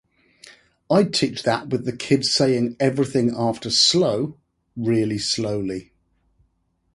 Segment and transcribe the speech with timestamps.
[0.89, 4.35] I’d teach that with the kids saying everything after “slow”
[4.75, 5.91] really slowly.